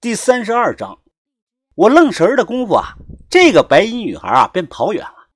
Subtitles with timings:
[0.00, 1.00] 第三十二章，
[1.74, 2.94] 我愣神儿的功夫啊，
[3.28, 5.28] 这个白衣女孩啊便跑远了。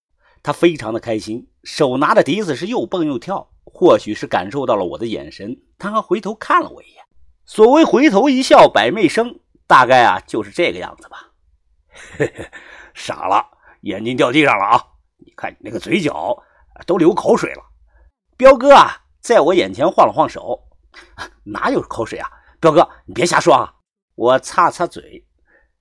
[0.42, 3.50] 她非常的开心，手拿着笛子是又蹦又跳。
[3.66, 7.04] 或许是感受到了我的眼神，她还回头看了我一眼。
[7.44, 11.28] 所谓回头一笑百媚生，大概啊就是这个样子吧。
[12.16, 12.50] 嘿嘿，
[12.94, 13.44] 傻了，
[13.82, 14.82] 眼睛掉地上了啊！
[15.18, 16.42] 你看你那个嘴角
[16.86, 17.62] 都流口水了。
[18.38, 20.58] 彪哥啊，在我眼前晃了晃手，
[21.44, 22.30] 哪有口水啊？
[22.60, 23.74] 彪哥，你别瞎说啊！
[24.14, 25.24] 我擦擦嘴，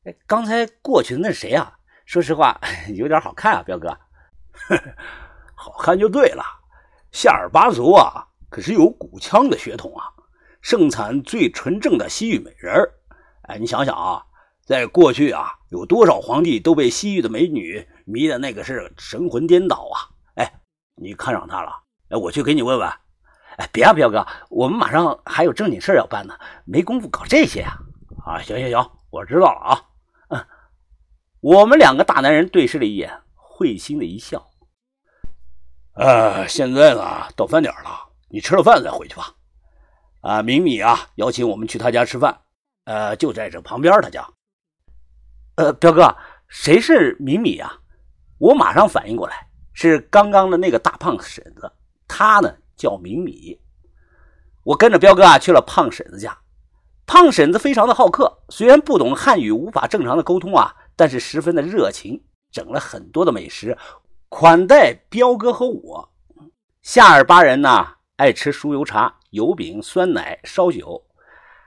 [0.05, 1.73] 哎，刚才过去的那是谁啊？
[2.05, 2.59] 说实话，
[2.95, 3.97] 有点好看啊，彪哥。
[5.55, 6.43] 好看就对了。
[7.11, 10.03] 夏尔巴族啊，可是有古羌的血统啊，
[10.61, 12.75] 盛产最纯正的西域美人
[13.43, 14.23] 哎，你想想啊，
[14.65, 20.09] 在过去啊，有多少皇帝都被西域的美女迷的那个是神魂颠倒啊！
[20.35, 20.53] 哎，
[20.95, 21.71] 你看上她了？
[22.09, 22.89] 哎，我去给你问问。
[23.57, 26.33] 哎，别啊，彪哥，我们马上还有正经事要办呢，
[26.65, 27.77] 没工夫搞这些啊。
[28.25, 29.81] 啊，行行行，我知道了啊。
[30.29, 30.45] 嗯，
[31.41, 34.49] 我们两个大男人对视了一眼，会心的一笑。
[35.95, 39.33] 呃，现在呢，到饭点了，你吃了饭再回去吧。
[40.21, 42.41] 啊，明米啊，邀请我们去他家吃饭，
[42.85, 44.25] 呃，就在这旁边他家。
[45.55, 46.15] 呃，彪哥，
[46.47, 47.77] 谁是明米啊？
[48.39, 51.71] 我马上反应过来，是刚刚的那个大胖婶子，
[52.07, 53.59] 她呢叫明米。
[54.63, 56.35] 我跟着彪哥啊去了胖婶子家。
[57.05, 63.77] 胖婶子非常的好客，虽然不懂汉语，无法正常的沟通啊，但是十分的热情，整了很多的美食
[64.29, 66.09] 款待彪哥和我。
[66.81, 71.03] 夏尔巴人呢爱吃酥油茶、油饼、酸奶、烧酒，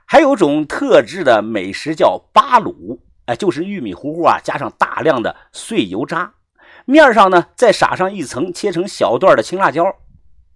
[0.05, 6.33] 还有种特制的美食叫巴鲁，哎，就是玉米糊糊啊，加上大量的碎油渣，
[6.85, 9.85] 面上呢再撒上一层切成小段的青辣椒，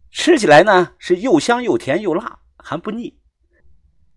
[0.10, 3.21] 吃起来呢是又香又甜又辣，还不腻。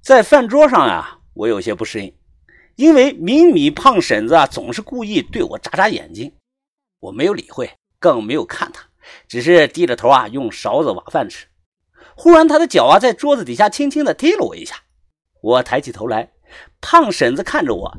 [0.05, 2.15] 在饭桌上啊，我有些不适应，
[2.77, 6.31] 因为明米胖婶子啊总是故意对我眨眨眼睛，
[7.01, 8.83] 我没有理会，更没有看他，
[9.27, 11.47] 只是低着头啊用勺子挖饭吃。
[12.15, 14.77] 忽然，他的脚啊在桌子底下轻轻的踢了我一下，
[15.41, 16.33] 我抬起头来，
[16.83, 17.97] 胖婶子看着我，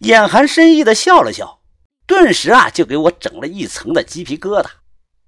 [0.00, 1.60] 眼含深意的笑了笑，
[2.04, 4.66] 顿时啊就给我整了一层的鸡皮疙瘩。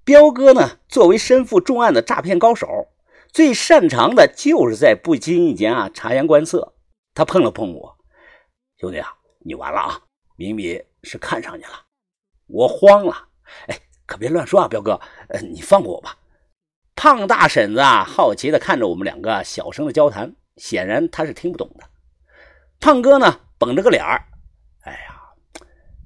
[0.03, 2.67] 彪哥呢，作为身负重案的诈骗高手。
[3.37, 6.73] 最擅长的就是在不经意间啊察言观色。
[7.13, 7.99] 他碰了碰我，
[8.79, 10.01] 兄弟啊，你完了啊！
[10.37, 11.85] 明米是看上你了。
[12.47, 13.29] 我慌了，
[13.67, 14.99] 哎，可别乱说啊，彪哥，
[15.29, 16.17] 呃，你放过我吧。
[16.95, 21.87] 胖大婶子啊，好奇的看着我们两个小声的交谈，显然他是听不懂的。
[22.81, 24.25] 胖哥呢，绷着个脸儿，
[24.85, 25.21] 哎呀，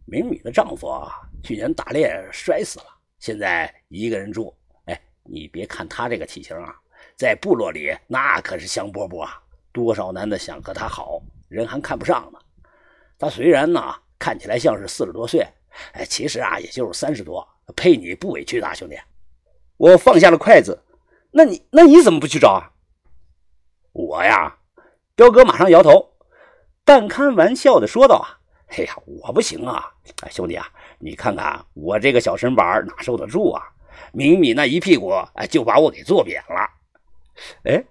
[0.05, 1.13] 明米的丈夫啊，
[1.45, 2.87] 去年打猎摔死了，
[3.21, 4.53] 现在一个人住。
[4.87, 6.75] 哎，你别看他这个体型啊。
[7.21, 9.39] 在部落里，那可是香饽饽啊！
[9.73, 12.39] 多少男的想和他好，人还看不上呢。
[13.19, 15.47] 他虽然呢看起来像是四十多岁，
[15.93, 18.97] 哎，其实啊也就是三十多，配你不委屈的，啊兄弟。
[19.77, 20.83] 我放下了筷子，
[21.31, 22.73] 那你那你怎么不去找啊？
[23.93, 24.57] 我呀，
[25.15, 26.11] 彪哥马上摇头，
[26.87, 29.93] 半开玩笑的说道：“啊，哎呀，我不行啊！
[30.23, 30.67] 哎，兄弟啊，
[30.99, 33.63] 你看看我这个小身板哪受得住啊？
[34.11, 36.67] 明米那一屁股，哎，就把我给坐扁了。”
[37.65, 37.85] 哎，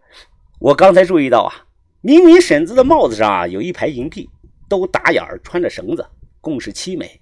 [0.60, 1.68] 我刚才注意到啊，
[2.02, 4.30] 明明婶子的帽子上啊有一排银币，
[4.68, 6.06] 都打眼儿穿着绳子，
[6.42, 7.22] 共是七枚，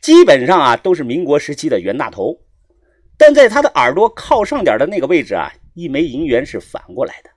[0.00, 2.38] 基本上啊都是民国时期的袁大头。
[3.18, 7.30] 但在他的耳朵靠上点的那个位置啊，一枚银元是反过来的。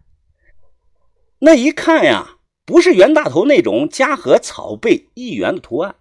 [1.39, 5.95] 那一看呀，不是袁大头那种嘉禾草贝一元的图案，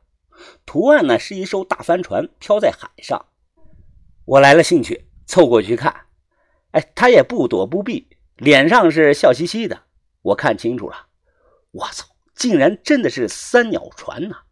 [0.67, 3.27] 图案呢是一艘大帆船飘在海上。
[4.25, 5.95] 我来了兴趣，凑过去看，
[6.73, 8.08] 哎，他也不躲不避。
[8.39, 9.83] 脸上是笑嘻嘻的，
[10.23, 11.07] 我看清楚了，
[11.73, 12.07] 我操，
[12.37, 14.43] 竟然真的是三鸟船呐！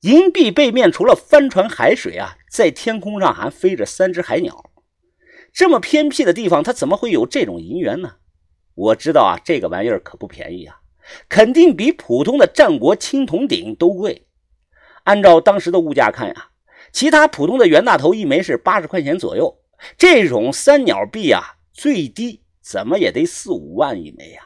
[0.00, 4.70] 银币背面除了帆船、海水啊，在天空上还飞着三只海鸟。
[5.50, 8.16] 这么偏僻的地方，它怎么会有这种银元呢？
[8.74, 10.80] 我知道啊，这个玩意儿可不便宜啊，
[11.28, 14.26] 肯定比普通的战国青铜鼎都贵。
[15.04, 16.50] 按照当时的物价看呀，
[16.92, 19.58] 其他普通的袁大头一枚是八十块钱左右，
[19.96, 22.42] 这种三鸟币啊，最低。
[22.70, 24.44] 怎么也得四五万一枚呀！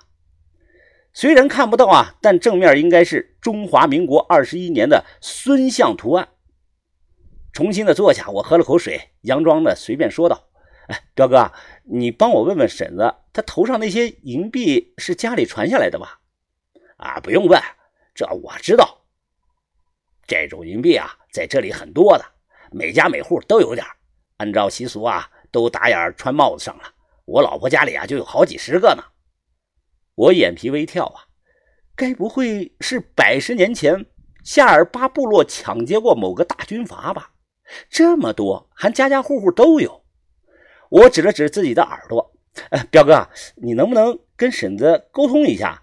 [1.12, 6.31] 虽然看不到啊，但正面应该是中华民国二十一年的孙相图案。
[7.53, 10.49] 重新的坐下，我喝了口水，佯装的随便说道
[10.88, 16.20] ：“哎，彪哥，你帮我问问婶子，她头上那些银币是家里传下来的吧？”
[16.97, 17.61] 啊，不用问，
[18.15, 19.05] 这我知道。
[20.27, 22.25] 这种银币啊，在这里很多的，
[22.73, 23.87] 每家每户都有点。
[24.38, 26.85] 按照习俗啊，都打眼穿帽子上了。
[27.26, 29.03] 我老婆家里啊就有好几十个呢，
[30.15, 31.25] 我眼皮微跳啊，
[31.97, 34.06] 该不会是百十年前
[34.43, 37.31] 夏尔巴部落抢劫过某个大军阀吧？
[37.88, 40.05] 这么多，还家家户户都有。
[40.91, 42.32] 我指了指自己的耳朵，
[42.69, 45.82] 哎，彪哥，你能不能跟婶子沟通一下？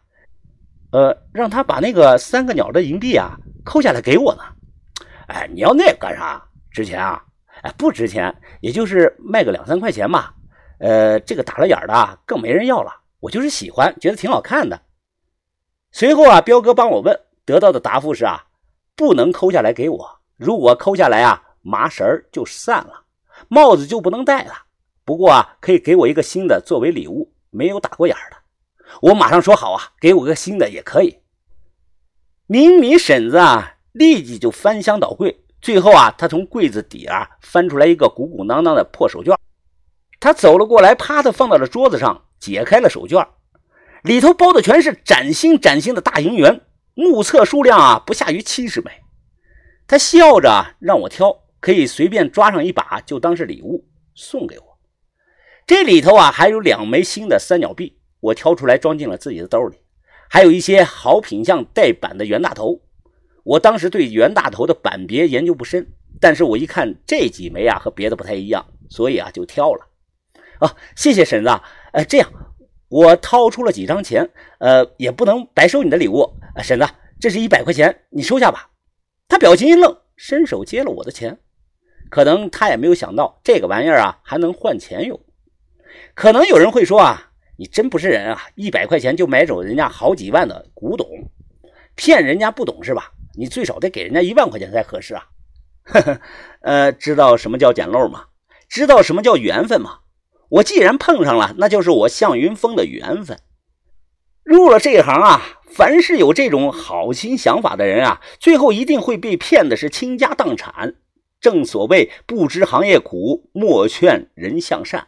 [0.91, 3.35] 呃，让他把那个三个鸟的银币啊
[3.65, 4.43] 扣下来给我呢。
[5.27, 6.47] 哎，你要那个干啥？
[6.71, 7.25] 值钱啊？
[7.63, 10.35] 哎，不值钱，也就是卖个两三块钱吧。
[10.81, 12.91] 呃，这个打了眼的更没人要了。
[13.19, 14.81] 我就是喜欢，觉得挺好看的。
[15.91, 18.45] 随后啊，彪哥帮我问，得到的答复是啊，
[18.95, 20.19] 不能抠下来给我。
[20.37, 23.03] 如果抠下来啊，麻绳就散了，
[23.47, 24.53] 帽子就不能戴了。
[25.05, 28.37] 不过啊，可以给我一个新的作为礼物，没有打过眼的。
[29.01, 31.19] 我马上说好啊，给我个新的也可以。
[32.47, 39.37] 明明婶子啊，立即就翻箱倒柜，最后啊，他从柜子底啊翻出来一个鼓鼓囊囊的破手绢，
[40.21, 42.23] 他走了过来，啪的放到了桌子上。
[42.41, 43.27] 解开了手绢，
[44.01, 46.61] 里头包的全是崭新崭新的大银元，
[46.95, 48.89] 目测数量啊不下于七十枚。
[49.85, 53.85] 他笑着让我挑，可以随便抓上一把，就当是礼物
[54.15, 54.79] 送给我。
[55.67, 59.77] 这里头啊还有两枚新的三角币，我挑出来装进了自己的兜里，
[60.27, 62.81] 还有一些好品相带板的袁大头。
[63.43, 69.89] 我当时对袁大头的板别研究不深，但是我一看这几枚啊和别的不太一样，所以啊就挑了。
[70.61, 71.49] 啊，谢谢婶子。
[71.91, 72.31] 呃，这样，
[72.87, 74.29] 我掏出了几张钱，
[74.59, 76.31] 呃，也不能白收你的礼物。
[76.61, 76.87] 婶子，
[77.19, 78.69] 这是一百块钱，你收下吧。
[79.27, 81.39] 他表情一愣，伸手接了我的钱。
[82.11, 85.19] 可能他也没有想到这个玩意儿啊还能换钱用。
[86.13, 91.07] 可能有人会说啊，你真不是人啊，一百块钱就买走人家好几万的古董，
[91.95, 93.11] 骗人家不懂是吧？
[93.35, 95.25] 你最少得给人家一万块钱才合适啊。
[95.85, 96.21] 呵呵，
[96.61, 98.25] 呃，知道什么叫捡漏吗？
[98.69, 100.00] 知道什么叫缘分吗？
[100.51, 103.39] 我既然碰上了，那就是我向云峰的缘分。
[104.43, 110.95] 入了这行啊，凡是有这种好心想法的人啊，最后一定会被骗的是倾家荡产。
[111.39, 115.07] 正所谓不知行业苦，莫劝人向善。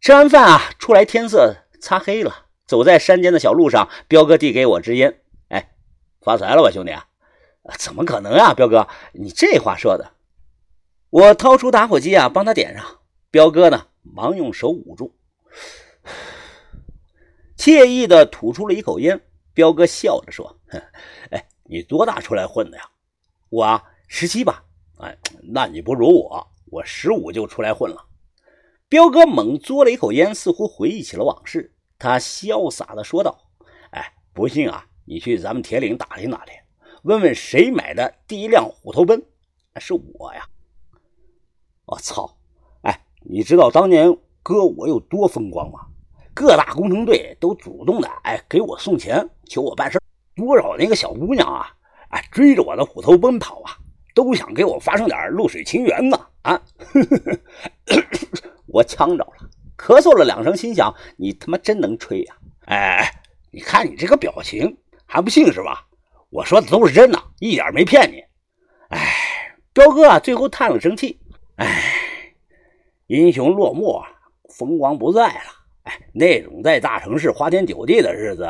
[0.00, 5.72] 吃完饭啊，出来天色擦黑了，走在山间的小路上，彪哥递给我支烟，哎，
[6.20, 7.06] 发财了吧，兄弟啊？
[7.78, 10.12] 怎么可能啊，彪哥，你这话说的。
[11.08, 12.99] 我掏出打火机啊，帮他点上。
[13.30, 15.14] 彪哥呢，忙用手捂住，
[17.56, 19.20] 惬意的吐出了一口烟。
[19.54, 20.58] 彪哥笑着说
[21.30, 22.90] ：“哎，你多大出来混的呀？
[23.48, 24.64] 我啊，十七吧。
[24.98, 28.04] 哎，那你不如我，我十五就出来混了。”
[28.88, 31.72] 彪哥猛嘬了一口烟，似乎回忆起了往事。
[32.00, 33.38] 他潇洒的说道
[33.92, 36.54] ：“哎，不信啊，你去咱们铁岭打听打听，
[37.04, 39.24] 问问谁买的第一辆虎头奔？
[39.76, 40.48] 是我呀！
[41.84, 42.36] 我操！”
[43.22, 45.80] 你知道当年哥我有多风光吗？
[46.32, 50.00] 各大工程队都主动的哎给我送钱，求我办事。
[50.34, 51.68] 多少那个小姑娘啊，
[52.10, 53.76] 哎追着我的虎头奔跑啊，
[54.14, 56.62] 都想给我发生点露水情缘呢啊！
[58.66, 59.32] 我呛着了，
[59.76, 62.34] 咳嗽了两声，心想你他妈真能吹呀！
[62.66, 65.86] 哎，你看你这个表情，还不信是吧？
[66.30, 68.22] 我说的都是真的，一点没骗你。
[68.88, 71.20] 哎，彪哥啊，最后叹了声气，
[71.56, 71.89] 哎。
[73.10, 74.00] 英雄落幕，
[74.50, 75.40] 风光不再了。
[75.82, 78.48] 哎，那种在大城市花天酒地的日子，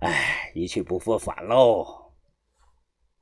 [0.00, 1.86] 哎，一去不复返喽。